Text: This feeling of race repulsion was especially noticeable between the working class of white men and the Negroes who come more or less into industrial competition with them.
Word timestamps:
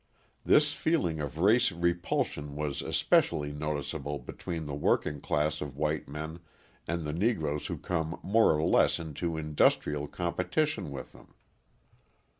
This 0.43 0.73
feeling 0.73 1.19
of 1.19 1.37
race 1.37 1.71
repulsion 1.71 2.55
was 2.55 2.81
especially 2.81 3.51
noticeable 3.53 4.17
between 4.17 4.65
the 4.65 4.73
working 4.73 5.21
class 5.21 5.61
of 5.61 5.77
white 5.77 6.07
men 6.07 6.39
and 6.87 7.03
the 7.03 7.13
Negroes 7.13 7.67
who 7.67 7.77
come 7.77 8.19
more 8.23 8.57
or 8.57 8.63
less 8.63 8.97
into 8.97 9.37
industrial 9.37 10.07
competition 10.07 10.89
with 10.89 11.11
them. 11.13 11.35